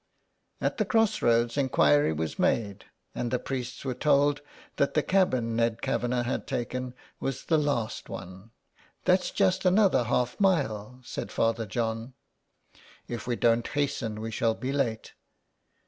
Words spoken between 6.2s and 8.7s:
had taken was the last one.''